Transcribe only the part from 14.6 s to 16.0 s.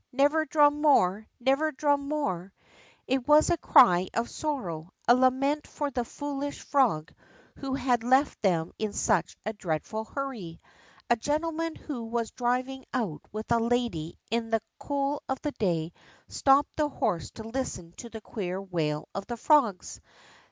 cool of the day